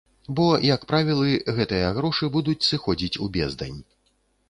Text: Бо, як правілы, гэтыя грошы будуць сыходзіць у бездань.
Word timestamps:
Бо, 0.37 0.45
як 0.75 0.85
правілы, 0.91 1.29
гэтыя 1.59 1.93
грошы 1.99 2.33
будуць 2.39 2.59
сыходзіць 2.71 3.15
у 3.27 3.33
бездань. 3.41 3.79